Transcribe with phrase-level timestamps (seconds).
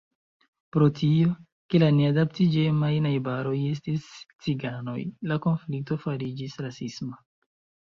[0.75, 1.33] Pro tio,
[1.73, 4.11] ke la neadaptiĝemaj najbaroj estis
[4.49, 4.99] ciganoj,
[5.35, 7.27] la konflikto fariĝis rasisma.